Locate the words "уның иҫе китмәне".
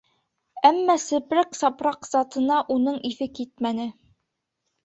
2.79-3.87